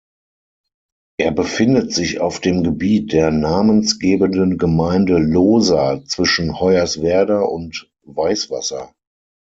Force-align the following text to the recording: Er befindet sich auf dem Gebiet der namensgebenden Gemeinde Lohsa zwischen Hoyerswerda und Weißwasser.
Er 1.19 1.29
befindet 1.29 1.93
sich 1.93 2.19
auf 2.19 2.39
dem 2.39 2.63
Gebiet 2.63 3.13
der 3.13 3.29
namensgebenden 3.29 4.57
Gemeinde 4.57 5.19
Lohsa 5.19 6.03
zwischen 6.07 6.59
Hoyerswerda 6.59 7.41
und 7.41 7.87
Weißwasser. 8.05 8.95